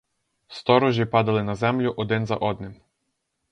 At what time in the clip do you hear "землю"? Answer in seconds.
1.55-1.93